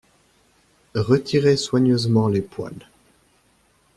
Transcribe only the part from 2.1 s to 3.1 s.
les poils